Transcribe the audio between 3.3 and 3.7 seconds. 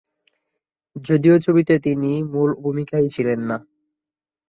না।